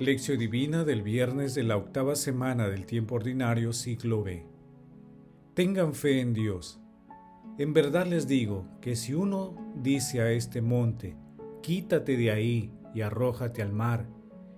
Lección 0.00 0.38
Divina 0.38 0.84
del 0.84 1.02
viernes 1.02 1.54
de 1.54 1.62
la 1.62 1.76
octava 1.76 2.16
semana 2.16 2.68
del 2.68 2.86
tiempo 2.86 3.16
ordinario, 3.16 3.74
ciclo 3.74 4.22
B. 4.22 4.46
Tengan 5.52 5.92
fe 5.92 6.22
en 6.22 6.32
Dios. 6.32 6.80
En 7.58 7.74
verdad 7.74 8.06
les 8.06 8.26
digo 8.26 8.64
que 8.80 8.96
si 8.96 9.12
uno 9.12 9.74
dice 9.76 10.22
a 10.22 10.32
este 10.32 10.62
monte, 10.62 11.18
quítate 11.60 12.16
de 12.16 12.30
ahí 12.30 12.72
y 12.94 13.02
arrójate 13.02 13.60
al 13.60 13.74
mar, 13.74 14.06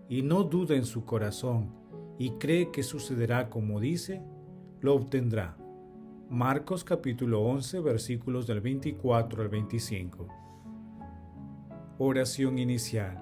y 0.08 0.22
no 0.22 0.44
duda 0.44 0.76
en 0.76 0.84
su 0.84 1.04
corazón, 1.04 1.74
y 2.20 2.38
cree 2.38 2.70
que 2.70 2.84
sucederá 2.84 3.50
como 3.50 3.80
dice, 3.80 4.22
lo 4.80 4.95
obtendrá. 4.95 5.56
Marcos 6.30 6.85
capítulo 6.85 7.40
11 7.40 7.80
versículos 7.80 8.46
del 8.46 8.61
24 8.61 9.43
al 9.43 9.49
25. 9.49 10.29
Oración 11.99 12.58
inicial. 12.61 13.21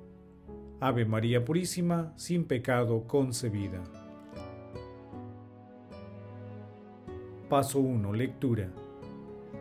Ave 0.83 1.05
María 1.05 1.45
Purísima, 1.45 2.11
sin 2.15 2.45
pecado 2.45 3.05
concebida. 3.05 3.83
Paso 7.47 7.79
1. 7.79 8.11
Lectura. 8.13 8.71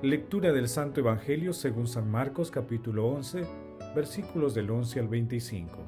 Lectura 0.00 0.50
del 0.50 0.66
Santo 0.66 1.00
Evangelio 1.00 1.52
según 1.52 1.88
San 1.88 2.10
Marcos 2.10 2.50
capítulo 2.50 3.06
11, 3.08 3.44
versículos 3.94 4.54
del 4.54 4.70
11 4.70 5.00
al 5.00 5.08
25. 5.08 5.78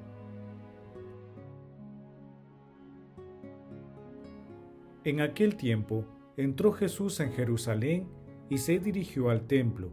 En 5.05 5.23
aquel 5.23 5.57
tiempo 5.57 6.05
entró 6.37 6.73
Jesús 6.73 7.19
en 7.21 7.33
Jerusalén 7.33 8.07
y 8.51 8.59
se 8.59 8.79
dirigió 8.79 9.31
al 9.31 9.47
templo, 9.47 9.93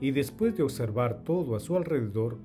y 0.00 0.10
después 0.10 0.56
de 0.56 0.64
observar 0.64 1.22
todo 1.22 1.54
a 1.54 1.60
su 1.60 1.76
alrededor, 1.76 2.38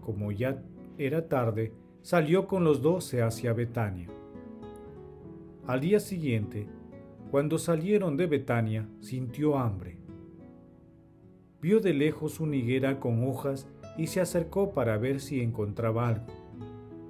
como 0.00 0.32
ya 0.32 0.62
era 0.98 1.28
tarde, 1.28 1.72
salió 2.02 2.46
con 2.46 2.64
los 2.64 2.80
doce 2.80 3.22
hacia 3.22 3.52
Betania. 3.52 4.08
Al 5.66 5.80
día 5.80 6.00
siguiente, 6.00 6.66
cuando 7.30 7.58
salieron 7.58 8.16
de 8.16 8.26
Betania, 8.26 8.88
sintió 9.00 9.58
hambre. 9.58 9.98
Vio 11.60 11.80
de 11.80 11.92
lejos 11.92 12.40
una 12.40 12.56
higuera 12.56 13.00
con 13.00 13.28
hojas 13.28 13.68
y 13.98 14.06
se 14.06 14.20
acercó 14.20 14.72
para 14.72 14.96
ver 14.96 15.20
si 15.20 15.40
encontraba 15.40 16.08
algo. 16.08 16.26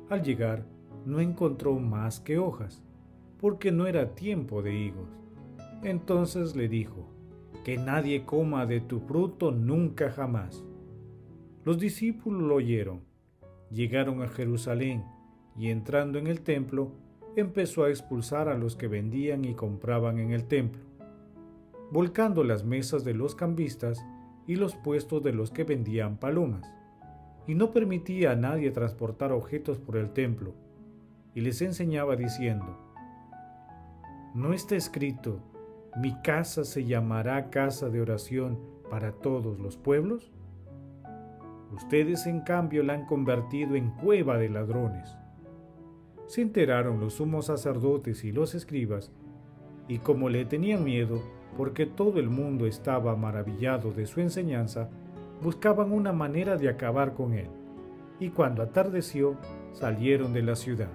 Al 0.09 0.23
llegar, 0.23 0.65
no 1.05 1.21
encontró 1.21 1.79
más 1.79 2.19
que 2.21 2.39
hojas, 2.39 2.83
porque 3.39 3.71
no 3.71 3.87
era 3.87 4.15
tiempo 4.15 4.63
de 4.63 4.75
higos. 4.75 5.09
Entonces 5.83 6.57
le 6.57 6.69
dijo, 6.69 7.09
que 7.65 7.77
nadie 7.77 8.25
coma 8.25 8.65
de 8.65 8.81
tu 8.81 9.01
fruto 9.01 9.51
nunca 9.51 10.11
jamás. 10.11 10.65
Los 11.65 11.79
discípulos 11.79 12.43
lo 12.43 12.55
oyeron 12.55 13.06
Llegaron 13.71 14.23
a 14.23 14.29
Jerusalén 14.29 15.05
y 15.59 15.71
entrando 15.71 16.19
en 16.19 16.27
el 16.27 16.43
templo, 16.43 16.93
empezó 17.37 17.85
a 17.85 17.91
expulsar 17.91 18.49
a 18.49 18.57
los 18.57 18.77
que 18.77 18.89
vendían 18.89 19.45
y 19.45 19.55
compraban 19.55 20.19
en 20.19 20.33
el 20.33 20.45
templo, 20.45 20.83
volcando 21.91 22.45
las 22.45 22.65
mesas 22.65 23.05
de 23.05 23.15
los 23.15 23.35
cambistas 23.35 24.05
y 24.47 24.57
los 24.57 24.75
puestos 24.75 25.23
de 25.23 25.33
los 25.33 25.51
que 25.51 25.65
vendían 25.65 26.19
palomas, 26.19 26.71
y 27.47 27.55
no 27.55 27.73
permitía 27.73 28.33
a 28.33 28.37
nadie 28.37 28.71
transportar 28.71 29.33
objetos 29.33 29.79
por 29.79 29.97
el 29.97 30.11
templo, 30.11 30.55
y 31.35 31.41
les 31.41 31.61
enseñaba 31.61 32.17
diciendo, 32.17 32.79
¿no 34.35 34.53
está 34.53 34.77
escrito, 34.77 35.41
mi 35.97 36.15
casa 36.23 36.65
se 36.65 36.85
llamará 36.85 37.51
casa 37.51 37.89
de 37.89 38.01
oración 38.01 38.59
para 38.91 39.13
todos 39.13 39.59
los 39.59 39.77
pueblos? 39.77 40.33
Ustedes 41.73 42.27
en 42.27 42.41
cambio 42.41 42.83
la 42.83 42.95
han 42.95 43.07
convertido 43.07 43.75
en 43.75 43.91
cueva 43.91 44.39
de 44.39 44.49
ladrones. 44.49 45.17
Se 46.27 46.43
enteraron 46.43 47.01
los 47.01 47.15
sumos 47.15 47.47
sacerdotes 47.47 48.25
y 48.25 48.33
los 48.33 48.55
escribas, 48.55 49.13
y 49.89 49.99
como 49.99 50.29
le 50.29 50.45
tenían 50.45 50.85
miedo, 50.85 51.23
porque 51.57 51.87
todo 51.87 52.19
el 52.19 52.29
mundo 52.29 52.67
estaba 52.67 53.17
maravillado 53.17 53.93
de 53.93 54.07
su 54.07 54.21
enseñanza, 54.21 54.91
buscaban 55.43 55.93
una 55.93 56.13
manera 56.13 56.57
de 56.57 56.69
acabar 56.69 57.15
con 57.15 57.35
él, 57.35 57.49
y 58.19 58.31
cuando 58.31 58.63
atardeció, 58.63 59.37
salieron 59.73 60.33
de 60.33 60.43
la 60.43 60.57
ciudad. 60.57 60.91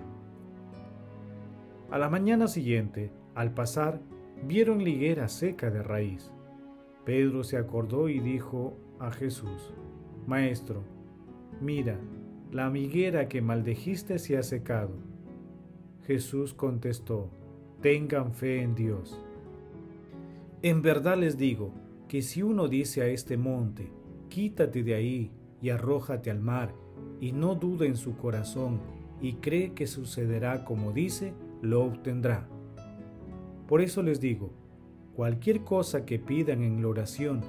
A 1.89 1.97
la 1.97 2.09
mañana 2.09 2.47
siguiente, 2.47 3.11
al 3.35 3.53
pasar, 3.53 3.99
vieron 4.43 4.83
liguera 4.83 5.27
seca 5.27 5.69
de 5.69 5.83
raíz. 5.83 6.31
Pedro 7.05 7.43
se 7.43 7.57
acordó 7.57 8.09
y 8.09 8.19
dijo 8.19 8.77
a 8.99 9.11
Jesús, 9.11 9.73
Maestro, 10.27 10.83
mira, 11.59 11.99
la 12.51 12.67
amiguera 12.67 13.27
que 13.27 13.41
maldejiste 13.41 14.19
se 14.19 14.37
ha 14.37 14.43
secado. 14.43 14.91
Jesús 16.05 16.53
contestó, 16.53 17.29
tengan 17.81 18.33
fe 18.33 18.61
en 18.61 18.75
Dios. 18.75 19.23
En 20.61 20.81
verdad 20.81 21.17
les 21.17 21.37
digo 21.37 21.71
que 22.07 22.21
si 22.21 22.43
uno 22.43 22.67
dice 22.67 23.01
a 23.01 23.07
este 23.07 23.37
monte, 23.37 23.91
quítate 24.29 24.83
de 24.83 24.95
ahí 24.95 25.31
y 25.61 25.69
arrójate 25.69 26.29
al 26.29 26.39
mar, 26.39 26.73
y 27.19 27.31
no 27.31 27.55
duda 27.55 27.85
en 27.85 27.95
su 27.95 28.17
corazón 28.17 28.79
y 29.21 29.33
cree 29.33 29.73
que 29.73 29.87
sucederá 29.87 30.65
como 30.65 30.91
dice, 30.91 31.33
lo 31.61 31.83
obtendrá. 31.83 32.47
Por 33.67 33.81
eso 33.81 34.01
les 34.01 34.19
digo, 34.19 34.51
cualquier 35.15 35.63
cosa 35.63 36.05
que 36.05 36.19
pidan 36.19 36.63
en 36.63 36.81
la 36.81 36.87
oración, 36.87 37.41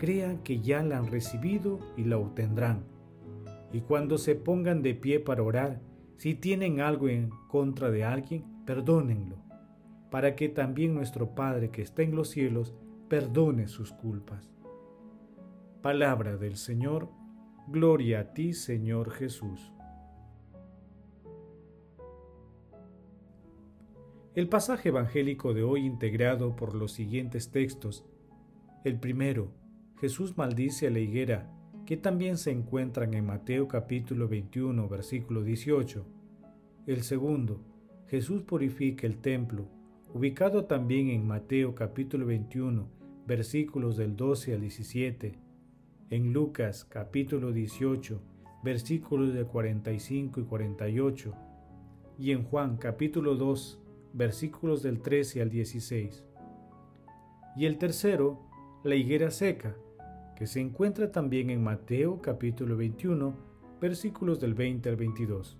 crean 0.00 0.38
que 0.38 0.62
ya 0.62 0.82
la 0.82 0.96
han 0.96 1.08
recibido 1.08 1.78
y 1.94 2.04
la 2.04 2.16
obtendrán. 2.16 2.84
Y 3.70 3.82
cuando 3.82 4.16
se 4.16 4.34
pongan 4.34 4.80
de 4.80 4.94
pie 4.94 5.20
para 5.20 5.42
orar, 5.42 5.82
si 6.16 6.34
tienen 6.34 6.80
algo 6.80 7.10
en 7.10 7.28
contra 7.48 7.90
de 7.90 8.02
alguien, 8.02 8.46
perdónenlo, 8.64 9.36
para 10.10 10.36
que 10.36 10.48
también 10.48 10.94
nuestro 10.94 11.34
Padre 11.34 11.70
que 11.70 11.82
está 11.82 12.00
en 12.02 12.16
los 12.16 12.30
cielos 12.30 12.74
perdone 13.08 13.68
sus 13.68 13.92
culpas. 13.92 14.50
Palabra 15.82 16.38
del 16.38 16.56
Señor, 16.56 17.10
gloria 17.68 18.20
a 18.20 18.32
ti 18.32 18.54
Señor 18.54 19.10
Jesús. 19.10 19.70
El 24.34 24.48
pasaje 24.48 24.88
evangélico 24.88 25.52
de 25.52 25.62
hoy 25.62 25.84
integrado 25.84 26.56
por 26.56 26.74
los 26.74 26.92
siguientes 26.92 27.50
textos. 27.50 28.06
El 28.82 28.98
primero, 28.98 29.52
Jesús 30.00 30.38
maldice 30.38 30.86
a 30.86 30.90
la 30.90 30.98
higuera, 30.98 31.52
que 31.84 31.98
también 31.98 32.38
se 32.38 32.50
encuentran 32.50 33.12
en 33.12 33.26
Mateo 33.26 33.68
capítulo 33.68 34.28
21, 34.28 34.88
versículo 34.88 35.42
18. 35.42 36.06
El 36.86 37.02
segundo, 37.02 37.60
Jesús 38.06 38.40
purifica 38.40 39.06
el 39.06 39.18
templo, 39.18 39.68
ubicado 40.14 40.64
también 40.64 41.10
en 41.10 41.26
Mateo 41.26 41.74
capítulo 41.74 42.24
21, 42.24 42.88
versículos 43.26 43.98
del 43.98 44.16
12 44.16 44.54
al 44.54 44.62
17. 44.62 45.38
En 46.08 46.32
Lucas 46.32 46.86
capítulo 46.86 47.52
18, 47.52 48.22
versículos 48.64 49.34
del 49.34 49.44
45 49.44 50.40
y 50.40 50.44
48. 50.44 51.34
Y 52.18 52.30
en 52.30 52.44
Juan 52.44 52.78
capítulo 52.78 53.36
2, 53.36 53.82
versículos 54.14 54.82
del 54.82 55.02
13 55.02 55.42
al 55.42 55.50
16. 55.50 56.24
Y 57.54 57.66
el 57.66 57.76
tercero, 57.76 58.40
la 58.82 58.94
higuera 58.94 59.30
seca, 59.30 59.76
que 60.40 60.46
se 60.46 60.58
encuentra 60.58 61.12
también 61.12 61.50
en 61.50 61.62
Mateo 61.62 62.22
capítulo 62.22 62.74
21, 62.74 63.34
versículos 63.78 64.40
del 64.40 64.54
20 64.54 64.88
al 64.88 64.96
22. 64.96 65.58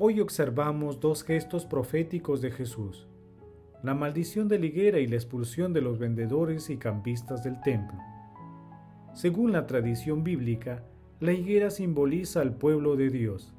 Hoy 0.00 0.20
observamos 0.20 0.98
dos 0.98 1.22
gestos 1.22 1.64
proféticos 1.64 2.40
de 2.40 2.50
Jesús, 2.50 3.06
la 3.84 3.94
maldición 3.94 4.48
de 4.48 4.58
la 4.58 4.66
higuera 4.66 4.98
y 4.98 5.06
la 5.06 5.14
expulsión 5.14 5.72
de 5.72 5.80
los 5.80 6.00
vendedores 6.00 6.70
y 6.70 6.76
campistas 6.76 7.44
del 7.44 7.60
templo. 7.60 7.96
Según 9.12 9.52
la 9.52 9.68
tradición 9.68 10.24
bíblica, 10.24 10.82
la 11.20 11.32
higuera 11.34 11.70
simboliza 11.70 12.40
al 12.40 12.56
pueblo 12.56 12.96
de 12.96 13.10
Dios. 13.10 13.54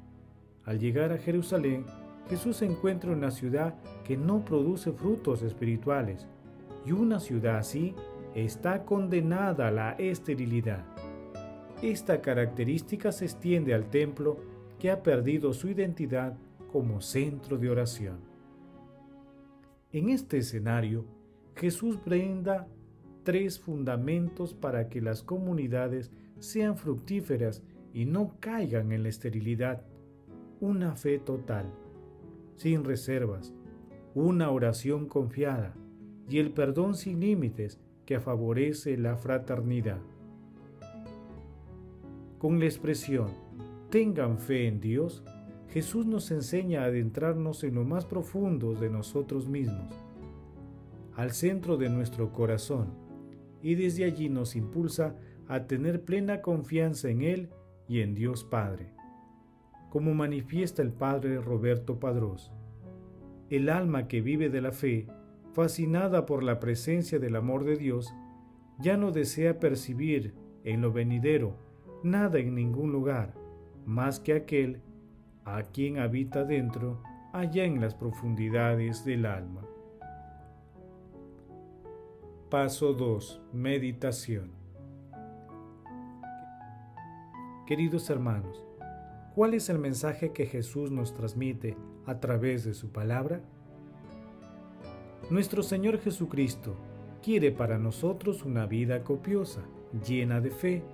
Al 0.66 0.78
llegar 0.78 1.12
a 1.12 1.18
Jerusalén, 1.18 1.86
Jesús 2.28 2.58
se 2.58 2.66
encuentra 2.66 3.10
en 3.10 3.16
una 3.16 3.30
ciudad 3.30 3.74
que 4.04 4.18
no 4.18 4.44
produce 4.44 4.92
frutos 4.92 5.40
espirituales, 5.40 6.26
y 6.84 6.92
una 6.92 7.20
ciudad 7.20 7.56
así 7.56 7.94
está 8.36 8.84
condenada 8.84 9.68
a 9.68 9.70
la 9.70 9.92
esterilidad. 9.92 10.84
Esta 11.80 12.20
característica 12.20 13.10
se 13.10 13.24
extiende 13.24 13.72
al 13.72 13.88
templo 13.88 14.36
que 14.78 14.90
ha 14.90 15.02
perdido 15.02 15.54
su 15.54 15.70
identidad 15.70 16.36
como 16.70 17.00
centro 17.00 17.56
de 17.56 17.70
oración. 17.70 18.18
En 19.90 20.10
este 20.10 20.36
escenario, 20.36 21.06
Jesús 21.54 21.98
brinda 22.04 22.68
tres 23.22 23.58
fundamentos 23.58 24.52
para 24.52 24.90
que 24.90 25.00
las 25.00 25.22
comunidades 25.22 26.12
sean 26.38 26.76
fructíferas 26.76 27.62
y 27.94 28.04
no 28.04 28.36
caigan 28.38 28.92
en 28.92 29.02
la 29.02 29.08
esterilidad. 29.08 29.82
Una 30.60 30.94
fe 30.94 31.18
total, 31.18 31.72
sin 32.56 32.84
reservas, 32.84 33.54
una 34.14 34.50
oración 34.50 35.06
confiada 35.06 35.74
y 36.28 36.38
el 36.38 36.52
perdón 36.52 36.96
sin 36.96 37.20
límites 37.20 37.80
que 38.06 38.20
favorece 38.20 38.96
la 38.96 39.16
fraternidad. 39.16 39.98
Con 42.38 42.60
la 42.60 42.66
expresión, 42.66 43.30
tengan 43.90 44.38
fe 44.38 44.68
en 44.68 44.80
Dios, 44.80 45.24
Jesús 45.68 46.06
nos 46.06 46.30
enseña 46.30 46.82
a 46.82 46.86
adentrarnos 46.86 47.64
en 47.64 47.74
lo 47.74 47.84
más 47.84 48.06
profundo 48.06 48.74
de 48.74 48.88
nosotros 48.88 49.48
mismos, 49.48 49.92
al 51.16 51.32
centro 51.32 51.76
de 51.76 51.90
nuestro 51.90 52.32
corazón, 52.32 52.94
y 53.62 53.74
desde 53.74 54.04
allí 54.04 54.28
nos 54.28 54.54
impulsa 54.54 55.16
a 55.48 55.66
tener 55.66 56.04
plena 56.04 56.40
confianza 56.40 57.08
en 57.08 57.22
Él 57.22 57.50
y 57.88 58.00
en 58.00 58.14
Dios 58.14 58.44
Padre. 58.44 58.92
Como 59.90 60.14
manifiesta 60.14 60.82
el 60.82 60.92
Padre 60.92 61.40
Roberto 61.40 61.98
Padrós, 61.98 62.52
el 63.50 63.68
alma 63.68 64.08
que 64.08 64.20
vive 64.20 64.48
de 64.50 64.60
la 64.60 64.72
fe, 64.72 65.08
fascinada 65.56 66.26
por 66.26 66.42
la 66.42 66.60
presencia 66.60 67.18
del 67.18 67.34
amor 67.34 67.64
de 67.64 67.76
Dios, 67.76 68.14
ya 68.78 68.98
no 68.98 69.10
desea 69.10 69.58
percibir 69.58 70.34
en 70.64 70.82
lo 70.82 70.92
venidero 70.92 71.56
nada 72.02 72.38
en 72.38 72.54
ningún 72.54 72.92
lugar, 72.92 73.32
más 73.86 74.20
que 74.20 74.34
aquel 74.34 74.82
a 75.46 75.62
quien 75.62 75.98
habita 75.98 76.44
dentro, 76.44 77.02
allá 77.32 77.64
en 77.64 77.80
las 77.80 77.94
profundidades 77.94 79.06
del 79.06 79.24
alma. 79.24 79.62
Paso 82.50 82.92
2. 82.92 83.40
Meditación. 83.54 84.50
Queridos 87.66 88.10
hermanos, 88.10 88.62
¿cuál 89.34 89.54
es 89.54 89.70
el 89.70 89.78
mensaje 89.78 90.34
que 90.34 90.44
Jesús 90.44 90.90
nos 90.90 91.14
transmite 91.14 91.78
a 92.04 92.20
través 92.20 92.62
de 92.66 92.74
su 92.74 92.92
palabra? 92.92 93.40
Nuestro 95.28 95.64
Señor 95.64 95.98
Jesucristo 95.98 96.76
quiere 97.20 97.50
para 97.50 97.78
nosotros 97.78 98.44
una 98.44 98.64
vida 98.66 99.02
copiosa, 99.02 99.64
llena 100.06 100.40
de 100.40 100.52
fe, 100.52 100.84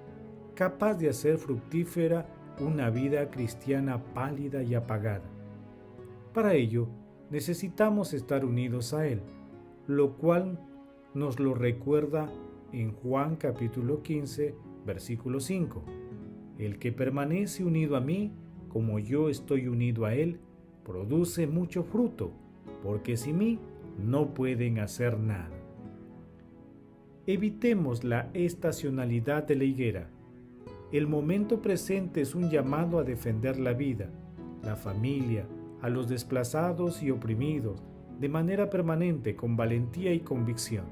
capaz 0.54 0.94
de 0.94 1.10
hacer 1.10 1.36
fructífera 1.36 2.26
una 2.58 2.88
vida 2.88 3.30
cristiana 3.30 4.02
pálida 4.14 4.62
y 4.62 4.74
apagada. 4.74 5.28
Para 6.32 6.54
ello, 6.54 6.88
necesitamos 7.28 8.14
estar 8.14 8.46
unidos 8.46 8.94
a 8.94 9.06
Él, 9.06 9.20
lo 9.86 10.14
cual 10.16 10.58
nos 11.12 11.38
lo 11.38 11.52
recuerda 11.52 12.30
en 12.72 12.94
Juan 12.94 13.36
capítulo 13.36 14.02
15, 14.02 14.54
versículo 14.86 15.40
5. 15.40 15.82
El 16.56 16.78
que 16.78 16.90
permanece 16.90 17.64
unido 17.64 17.96
a 17.96 18.00
mí, 18.00 18.32
como 18.70 18.98
yo 18.98 19.28
estoy 19.28 19.68
unido 19.68 20.06
a 20.06 20.14
Él, 20.14 20.40
produce 20.84 21.46
mucho 21.46 21.84
fruto, 21.84 22.32
porque 22.82 23.18
sin 23.18 23.36
mí 23.36 23.58
no 23.98 24.34
pueden 24.34 24.78
hacer 24.78 25.18
nada. 25.18 25.50
Evitemos 27.26 28.04
la 28.04 28.30
estacionalidad 28.34 29.44
de 29.44 29.56
la 29.56 29.64
higuera. 29.64 30.08
El 30.90 31.06
momento 31.06 31.62
presente 31.62 32.20
es 32.20 32.34
un 32.34 32.50
llamado 32.50 32.98
a 32.98 33.04
defender 33.04 33.58
la 33.58 33.72
vida, 33.72 34.10
la 34.62 34.76
familia, 34.76 35.46
a 35.80 35.88
los 35.88 36.08
desplazados 36.08 37.02
y 37.02 37.10
oprimidos, 37.10 37.82
de 38.18 38.28
manera 38.28 38.70
permanente, 38.70 39.34
con 39.34 39.56
valentía 39.56 40.12
y 40.12 40.20
convicción. 40.20 40.84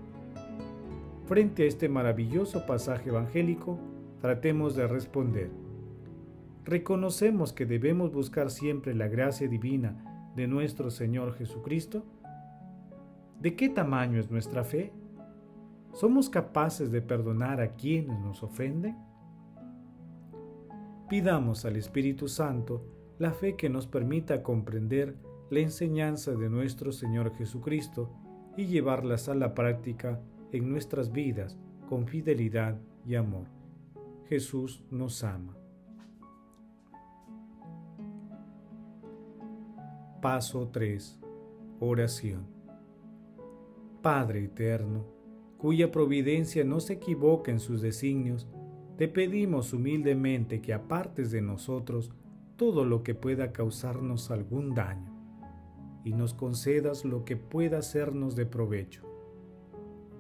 Frente 1.26 1.62
a 1.62 1.67
este 1.67 1.88
maravilloso 1.88 2.67
pasaje 2.67 3.11
evangélico, 3.11 3.79
tratemos 4.20 4.75
de 4.75 4.88
responder. 4.88 5.50
¿Reconocemos 6.64 7.52
que 7.52 7.67
debemos 7.67 8.12
buscar 8.12 8.50
siempre 8.50 8.94
la 8.94 9.08
gracia 9.08 9.49
divina 9.49 10.32
de 10.37 10.47
nuestro 10.47 10.91
Señor 10.91 11.35
Jesucristo? 11.35 12.05
¿De 13.41 13.57
qué 13.57 13.71
tamaño 13.71 14.21
es 14.21 14.31
nuestra 14.31 14.65
fe? 14.65 14.93
¿Somos 15.95 16.29
capaces 16.29 16.91
de 16.91 17.01
perdonar 17.01 17.63
a 17.63 17.75
quienes 17.75 18.19
nos 18.21 18.43
ofenden? 18.43 18.99
Pidamos 21.09 21.65
al 21.65 21.77
Espíritu 21.77 22.29
Santo 22.29 22.85
la 23.19 23.33
fe 23.33 23.57
que 23.57 23.71
nos 23.71 23.87
permita 23.87 24.43
comprender 24.43 25.17
la 25.49 25.61
enseñanza 25.61 26.33
de 26.33 26.51
nuestro 26.51 26.93
Señor 26.93 27.35
Jesucristo 27.35 28.11
y 28.59 28.67
llevarlas 28.67 29.29
a 29.31 29.35
la 29.35 29.55
práctica 29.55 30.21
en 30.53 30.71
nuestras 30.71 31.11
vidas 31.11 31.59
con 31.89 32.07
fidelidad 32.07 32.79
y 33.07 33.15
amor. 33.15 33.47
Jesús 34.29 34.85
nos 34.91 35.25
ama. 35.25 35.57
Paso 40.21 40.69
3. 40.69 41.19
Oración. 41.81 42.60
Padre 44.02 44.44
eterno, 44.44 45.05
cuya 45.58 45.93
providencia 45.93 46.64
no 46.64 46.81
se 46.81 46.94
equivoca 46.94 47.50
en 47.50 47.61
sus 47.61 47.82
designios, 47.82 48.49
te 48.97 49.08
pedimos 49.08 49.75
humildemente 49.75 50.62
que 50.62 50.73
apartes 50.73 51.31
de 51.31 51.43
nosotros 51.43 52.11
todo 52.56 52.87
lo 52.87 53.02
que 53.02 53.14
pueda 53.14 53.52
causarnos 53.52 54.31
algún 54.31 54.75
daño 54.75 55.14
y 56.02 56.14
nos 56.14 56.32
concedas 56.32 57.05
lo 57.05 57.26
que 57.26 57.37
pueda 57.37 57.79
hacernos 57.79 58.37
de 58.37 58.47
provecho. 58.47 59.02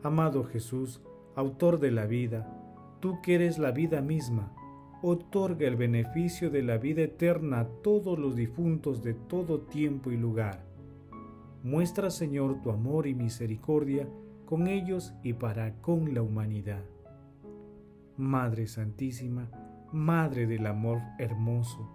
Amado 0.02 0.44
Jesús, 0.44 1.00
autor 1.34 1.80
de 1.80 1.90
la 1.90 2.04
vida, 2.04 2.98
tú 3.00 3.22
que 3.22 3.36
eres 3.36 3.58
la 3.58 3.70
vida 3.70 4.02
misma, 4.02 4.54
otorga 5.02 5.66
el 5.66 5.76
beneficio 5.76 6.50
de 6.50 6.62
la 6.62 6.76
vida 6.76 7.02
eterna 7.02 7.60
a 7.60 7.68
todos 7.82 8.18
los 8.18 8.36
difuntos 8.36 9.02
de 9.02 9.14
todo 9.14 9.62
tiempo 9.62 10.10
y 10.10 10.18
lugar 10.18 10.69
Muestra, 11.62 12.10
Señor, 12.10 12.62
tu 12.62 12.70
amor 12.70 13.06
y 13.06 13.14
misericordia 13.14 14.08
con 14.46 14.66
ellos 14.66 15.12
y 15.22 15.34
para 15.34 15.74
con 15.82 16.14
la 16.14 16.22
humanidad. 16.22 16.82
Madre 18.16 18.66
Santísima, 18.66 19.50
Madre 19.92 20.46
del 20.46 20.66
Amor 20.66 21.00
Hermoso, 21.18 21.88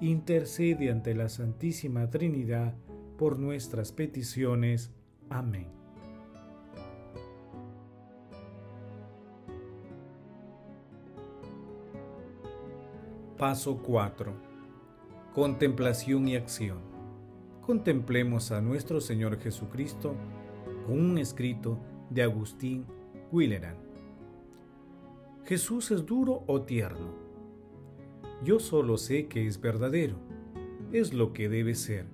intercede 0.00 0.90
ante 0.90 1.14
la 1.14 1.28
Santísima 1.28 2.08
Trinidad 2.10 2.74
por 3.18 3.40
nuestras 3.40 3.90
peticiones. 3.90 4.92
Amén. 5.28 5.66
Paso 13.36 13.82
4. 13.82 14.32
Contemplación 15.34 16.28
y 16.28 16.36
acción 16.36 16.87
contemplemos 17.68 18.50
a 18.50 18.62
nuestro 18.62 18.98
Señor 18.98 19.38
Jesucristo 19.40 20.14
con 20.86 20.98
un 20.98 21.18
escrito 21.18 21.78
de 22.08 22.22
Agustín 22.22 22.86
Willeran. 23.30 23.76
¿Jesús 25.44 25.90
es 25.90 26.06
duro 26.06 26.44
o 26.46 26.62
tierno? 26.62 27.12
Yo 28.42 28.58
solo 28.58 28.96
sé 28.96 29.26
que 29.26 29.46
es 29.46 29.60
verdadero, 29.60 30.16
es 30.92 31.12
lo 31.12 31.34
que 31.34 31.50
debe 31.50 31.74
ser. 31.74 32.06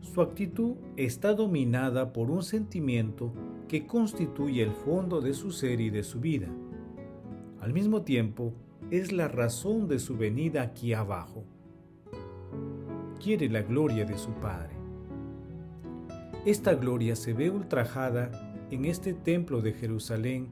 Su 0.00 0.22
actitud 0.22 0.76
está 0.96 1.34
dominada 1.34 2.12
por 2.12 2.30
un 2.30 2.44
sentimiento 2.44 3.32
que 3.66 3.84
constituye 3.84 4.62
el 4.62 4.70
fondo 4.70 5.20
de 5.20 5.34
su 5.34 5.50
ser 5.50 5.80
y 5.80 5.90
de 5.90 6.04
su 6.04 6.20
vida. 6.20 6.46
Al 7.60 7.72
mismo 7.72 8.02
tiempo, 8.02 8.54
es 8.92 9.10
la 9.10 9.26
razón 9.26 9.88
de 9.88 9.98
su 9.98 10.16
venida 10.16 10.62
aquí 10.62 10.92
abajo 10.92 11.42
quiere 13.22 13.48
la 13.48 13.62
gloria 13.62 14.04
de 14.04 14.18
su 14.18 14.30
Padre. 14.34 14.74
Esta 16.44 16.74
gloria 16.74 17.16
se 17.16 17.32
ve 17.32 17.50
ultrajada 17.50 18.30
en 18.70 18.84
este 18.84 19.14
templo 19.14 19.62
de 19.62 19.72
Jerusalén, 19.72 20.48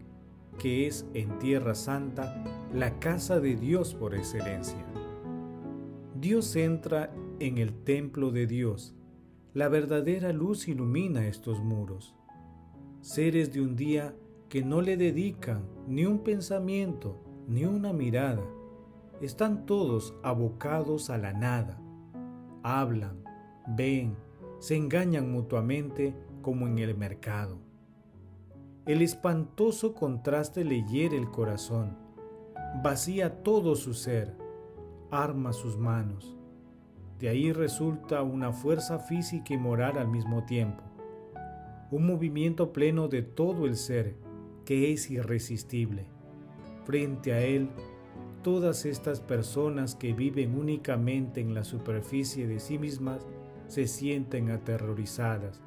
que 0.58 0.86
es 0.86 1.06
en 1.14 1.38
Tierra 1.38 1.74
Santa 1.74 2.44
la 2.72 2.98
casa 2.98 3.40
de 3.40 3.56
Dios 3.56 3.94
por 3.94 4.14
excelencia. 4.14 4.84
Dios 6.20 6.56
entra 6.56 7.12
en 7.38 7.58
el 7.58 7.74
templo 7.74 8.30
de 8.30 8.46
Dios. 8.46 8.94
La 9.52 9.68
verdadera 9.68 10.32
luz 10.32 10.68
ilumina 10.68 11.26
estos 11.26 11.62
muros. 11.62 12.14
Seres 13.00 13.52
de 13.52 13.60
un 13.60 13.76
día 13.76 14.14
que 14.48 14.62
no 14.62 14.80
le 14.80 14.96
dedican 14.96 15.64
ni 15.86 16.06
un 16.06 16.20
pensamiento 16.20 17.20
ni 17.48 17.64
una 17.64 17.92
mirada. 17.92 18.42
Están 19.20 19.66
todos 19.66 20.14
abocados 20.22 21.10
a 21.10 21.18
la 21.18 21.32
nada, 21.32 21.80
hablan, 22.64 23.22
ven, 23.68 24.16
se 24.58 24.74
engañan 24.74 25.30
mutuamente 25.30 26.16
como 26.42 26.66
en 26.66 26.78
el 26.78 26.96
mercado. 26.96 27.58
El 28.86 29.02
espantoso 29.02 29.94
contraste 29.94 30.64
le 30.64 30.82
hiere 30.84 31.16
el 31.16 31.30
corazón, 31.30 31.96
vacía 32.82 33.42
todo 33.42 33.76
su 33.76 33.94
ser, 33.94 34.34
arma 35.10 35.52
sus 35.52 35.76
manos. 35.76 36.36
De 37.18 37.28
ahí 37.28 37.52
resulta 37.52 38.22
una 38.22 38.52
fuerza 38.52 38.98
física 38.98 39.54
y 39.54 39.58
moral 39.58 39.98
al 39.98 40.08
mismo 40.08 40.44
tiempo. 40.44 40.82
un 41.90 42.06
movimiento 42.06 42.72
pleno 42.72 43.06
de 43.06 43.22
todo 43.22 43.66
el 43.66 43.76
ser 43.76 44.16
que 44.64 44.92
es 44.92 45.10
irresistible. 45.10 46.06
Frente 46.84 47.32
a 47.32 47.40
él, 47.40 47.70
todas 48.44 48.84
estas 48.84 49.20
personas 49.20 49.94
que 49.94 50.12
viven 50.12 50.56
únicamente 50.56 51.40
en 51.40 51.54
la 51.54 51.64
superficie 51.64 52.46
de 52.46 52.60
sí 52.60 52.78
mismas 52.78 53.26
se 53.68 53.86
sienten 53.86 54.50
aterrorizadas, 54.50 55.62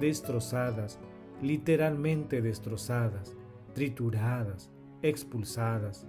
destrozadas, 0.00 0.98
literalmente 1.42 2.40
destrozadas, 2.40 3.36
trituradas, 3.74 4.70
expulsadas, 5.02 6.06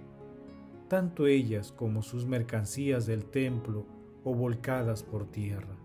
tanto 0.88 1.26
ellas 1.26 1.70
como 1.70 2.00
sus 2.00 2.24
mercancías 2.24 3.04
del 3.04 3.26
templo 3.26 3.84
o 4.24 4.34
volcadas 4.34 5.02
por 5.02 5.26
tierra. 5.26 5.76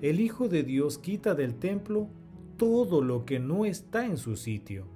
El 0.00 0.18
Hijo 0.18 0.48
de 0.48 0.62
Dios 0.62 0.96
quita 0.96 1.34
del 1.34 1.56
templo 1.56 2.08
todo 2.56 3.02
lo 3.02 3.26
que 3.26 3.38
no 3.38 3.66
está 3.66 4.06
en 4.06 4.16
su 4.16 4.34
sitio. 4.36 4.86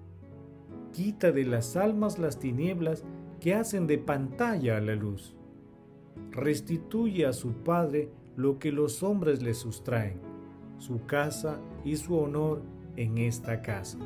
Quita 0.93 1.31
de 1.31 1.45
las 1.45 1.77
almas 1.77 2.19
las 2.19 2.39
tinieblas 2.39 3.05
que 3.41 3.55
hacen 3.55 3.87
de 3.87 3.99
pantalla 3.99 4.77
a 4.77 4.81
la 4.81 4.95
luz. 4.95 5.37
Restituye 6.31 7.27
a 7.27 7.33
su 7.33 7.53
Padre 7.53 8.11
lo 8.37 8.59
que 8.59 8.73
los 8.73 9.03
hombres 9.03 9.43
le 9.43 9.55
sustraen, 9.55 10.21
su 10.79 11.07
casa 11.07 11.61
y 11.85 11.97
su 11.97 12.17
honor 12.17 12.63
en 12.97 13.19
esta 13.19 13.63
casa. 13.63 13.99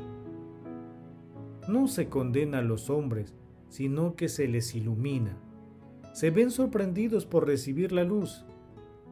No 1.67 1.87
se 1.87 2.09
condena 2.09 2.59
a 2.59 2.63
los 2.63 2.89
hombres, 2.89 3.35
sino 3.69 4.15
que 4.15 4.29
se 4.29 4.47
les 4.47 4.75
ilumina. 4.75 5.37
Se 6.13 6.29
ven 6.29 6.51
sorprendidos 6.51 7.25
por 7.25 7.47
recibir 7.47 7.91
la 7.91 8.03
luz. 8.03 8.45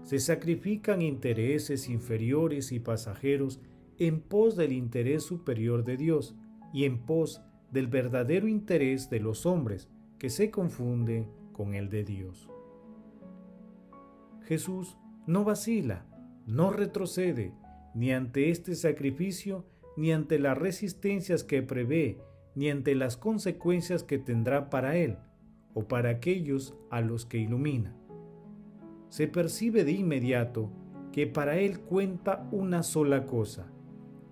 Se 0.04 0.20
sacrifican 0.20 1.02
intereses 1.02 1.90
inferiores 1.90 2.72
y 2.72 2.80
pasajeros 2.80 3.62
en 3.98 4.22
pos 4.22 4.56
del 4.56 4.72
interés 4.72 5.24
superior 5.24 5.84
de 5.84 5.98
Dios 5.98 6.36
y 6.74 6.86
en 6.86 7.00
pos 7.00 7.42
del 7.72 7.88
verdadero 7.88 8.48
interés 8.48 9.10
de 9.10 9.20
los 9.20 9.46
hombres, 9.46 9.90
que 10.20 10.30
se 10.30 10.52
confunde 10.52 11.28
con 11.54 11.74
el 11.74 11.90
de 11.90 12.04
Dios. 12.04 12.50
Jesús 14.44 14.98
no 15.26 15.44
vacila, 15.44 16.06
no 16.46 16.72
retrocede, 16.72 17.54
ni 17.96 18.12
ante 18.12 18.50
este 18.50 18.76
sacrificio, 18.76 19.66
ni 19.96 20.12
ante 20.12 20.40
las 20.40 20.58
resistencias 20.58 21.44
que 21.44 21.62
prevé, 21.62 22.20
ni 22.56 22.70
ante 22.70 22.96
las 22.96 23.18
consecuencias 23.18 24.04
que 24.04 24.18
tendrá 24.18 24.70
para 24.70 24.98
él 24.98 25.18
o 25.74 25.88
para 25.88 26.10
aquellos 26.10 26.76
a 26.90 27.02
los 27.02 27.26
que 27.26 27.38
ilumina. 27.38 27.96
Se 29.10 29.28
percibe 29.28 29.84
de 29.84 29.94
inmediato 29.94 30.70
que 31.12 31.28
para 31.28 31.58
él 31.58 31.80
cuenta 31.80 32.48
una 32.52 32.84
sola 32.84 33.26
cosa, 33.26 33.72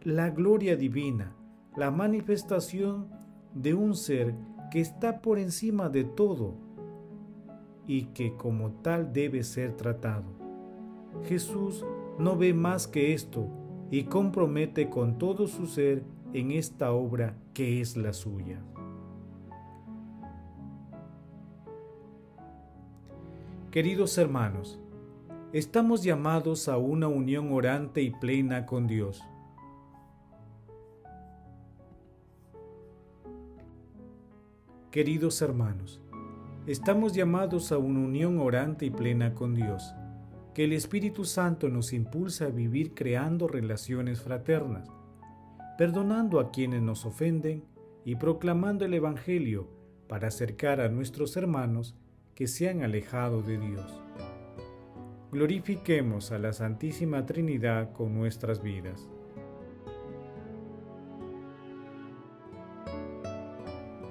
la 0.04 0.30
gloria 0.30 0.76
divina, 0.76 1.36
la 1.76 1.92
manifestación 1.92 3.10
de 3.54 3.74
un 3.74 3.96
ser 3.96 4.36
que 4.72 4.82
está 4.82 5.22
por 5.22 5.40
encima 5.40 5.90
de 5.90 6.04
todo 6.04 6.56
y 7.86 8.06
que 8.08 8.36
como 8.36 8.72
tal 8.72 9.14
debe 9.14 9.44
ser 9.44 9.76
tratado. 9.76 10.26
Jesús 11.24 11.86
no 12.20 12.36
ve 12.36 12.54
más 12.54 12.88
que 12.88 13.14
esto 13.14 13.48
y 13.90 14.04
compromete 14.04 14.90
con 14.90 15.18
todo 15.18 15.48
su 15.48 15.68
ser 15.68 16.04
en 16.34 16.52
esta 16.52 16.92
obra 16.92 17.38
que 17.54 17.82
es 17.82 17.96
la 17.96 18.14
suya. 18.14 18.62
Queridos 23.72 24.18
hermanos, 24.18 24.80
estamos 25.54 26.04
llamados 26.04 26.68
a 26.68 26.78
una 26.78 27.08
unión 27.08 27.52
orante 27.52 28.02
y 28.02 28.12
plena 28.12 28.66
con 28.66 28.88
Dios. 28.88 29.24
Queridos 34.92 35.42
hermanos, 35.42 36.02
estamos 36.66 37.12
llamados 37.12 37.74
a 37.74 37.78
una 37.78 38.00
unión 38.00 38.40
orante 38.40 38.86
y 38.86 38.90
plena 38.90 39.34
con 39.34 39.54
Dios, 39.54 39.94
que 40.54 40.64
el 40.64 40.72
Espíritu 40.72 41.26
Santo 41.26 41.68
nos 41.68 41.92
impulsa 41.92 42.46
a 42.46 42.52
vivir 42.52 42.94
creando 42.94 43.50
relaciones 43.50 44.22
fraternas, 44.22 44.88
perdonando 45.78 46.40
a 46.40 46.52
quienes 46.52 46.82
nos 46.82 47.06
ofenden 47.06 47.66
y 48.06 48.16
proclamando 48.16 48.86
el 48.86 48.94
Evangelio 48.94 49.68
para 50.08 50.30
acercar 50.30 50.80
a 50.80 50.88
nuestros 50.88 51.36
hermanos 51.36 51.94
que 52.34 52.48
se 52.48 52.70
han 52.70 52.82
alejado 52.82 53.42
de 53.42 53.58
Dios. 53.58 54.02
Glorifiquemos 55.34 56.32
a 56.32 56.40
la 56.40 56.54
Santísima 56.54 57.26
Trinidad 57.26 57.92
con 57.92 58.18
nuestras 58.18 58.64
vidas. 58.64 59.10